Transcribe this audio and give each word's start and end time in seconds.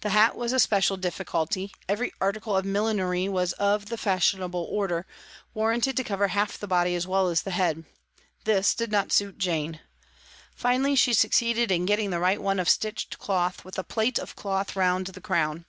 The 0.00 0.08
hat 0.10 0.34
was 0.34 0.52
a 0.52 0.58
special 0.58 0.96
difficulty; 0.96 1.72
every 1.88 2.12
article 2.20 2.56
of 2.56 2.64
millinery 2.64 3.28
was 3.28 3.52
of 3.52 3.86
the 3.86 3.96
fashionable 3.96 4.66
order, 4.68 5.06
warranted 5.54 5.96
to 5.96 6.02
cover 6.02 6.26
half 6.26 6.58
the 6.58 6.66
body 6.66 6.96
as 6.96 7.06
well 7.06 7.28
as 7.28 7.42
the 7.42 7.52
head. 7.52 7.84
This 8.42 8.74
did 8.74 8.90
not 8.90 9.12
suit 9.12 9.38
Jane. 9.38 9.78
Finally 10.56 10.96
she 10.96 11.12
succeeded 11.14 11.70
in 11.70 11.86
getting 11.86 12.10
the 12.10 12.18
right 12.18 12.42
one 12.42 12.58
of 12.58 12.68
stitched 12.68 13.16
cloth, 13.20 13.64
with 13.64 13.78
a 13.78 13.84
plait 13.84 14.18
of 14.18 14.34
cloth 14.34 14.74
round 14.74 15.06
the 15.06 15.20
crown. 15.20 15.66